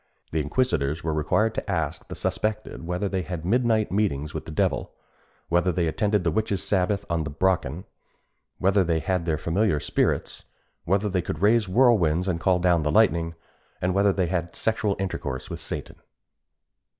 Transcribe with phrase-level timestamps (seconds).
[0.31, 4.51] The inquisitors were required to ask the suspected whether they had midnight meetings with the
[4.51, 4.93] devil?
[5.47, 7.83] whether they attended the witches' sabbath on the Brocken?
[8.57, 10.43] whether they had their familiar spirits?
[10.85, 13.35] whether they could raise whirlwinds and call down the lightning?
[13.79, 15.97] and whether they had had sexual intercourse with Satan?